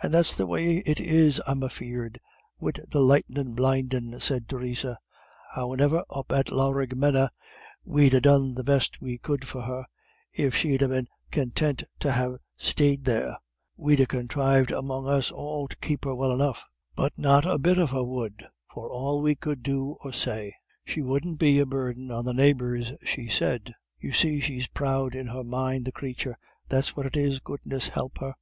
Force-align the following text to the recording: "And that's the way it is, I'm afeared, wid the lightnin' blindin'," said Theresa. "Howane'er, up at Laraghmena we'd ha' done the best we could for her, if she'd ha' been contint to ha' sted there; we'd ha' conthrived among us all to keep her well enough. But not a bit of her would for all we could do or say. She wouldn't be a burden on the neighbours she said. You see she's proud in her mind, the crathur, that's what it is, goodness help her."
"And 0.00 0.14
that's 0.14 0.32
the 0.32 0.46
way 0.46 0.76
it 0.86 1.00
is, 1.00 1.42
I'm 1.44 1.64
afeared, 1.64 2.20
wid 2.60 2.84
the 2.88 3.00
lightnin' 3.00 3.56
blindin'," 3.56 4.20
said 4.20 4.48
Theresa. 4.48 4.96
"Howane'er, 5.56 6.04
up 6.08 6.30
at 6.30 6.52
Laraghmena 6.52 7.30
we'd 7.84 8.12
ha' 8.12 8.20
done 8.22 8.54
the 8.54 8.62
best 8.62 9.00
we 9.00 9.18
could 9.18 9.44
for 9.44 9.62
her, 9.62 9.84
if 10.32 10.54
she'd 10.54 10.82
ha' 10.82 10.86
been 10.88 11.08
contint 11.32 11.82
to 11.98 12.12
ha' 12.12 12.38
sted 12.56 13.06
there; 13.06 13.38
we'd 13.76 13.98
ha' 13.98 14.06
conthrived 14.06 14.70
among 14.70 15.08
us 15.08 15.32
all 15.32 15.66
to 15.66 15.74
keep 15.78 16.04
her 16.04 16.14
well 16.14 16.30
enough. 16.30 16.64
But 16.94 17.18
not 17.18 17.44
a 17.44 17.58
bit 17.58 17.78
of 17.78 17.90
her 17.90 18.04
would 18.04 18.44
for 18.72 18.88
all 18.88 19.20
we 19.20 19.34
could 19.34 19.64
do 19.64 19.96
or 20.00 20.12
say. 20.12 20.54
She 20.84 21.02
wouldn't 21.02 21.40
be 21.40 21.58
a 21.58 21.66
burden 21.66 22.12
on 22.12 22.24
the 22.24 22.32
neighbours 22.32 22.92
she 23.02 23.26
said. 23.26 23.74
You 23.98 24.12
see 24.12 24.38
she's 24.38 24.68
proud 24.68 25.16
in 25.16 25.26
her 25.26 25.42
mind, 25.42 25.86
the 25.86 25.90
crathur, 25.90 26.36
that's 26.68 26.94
what 26.96 27.06
it 27.06 27.16
is, 27.16 27.40
goodness 27.40 27.88
help 27.88 28.18
her." 28.18 28.32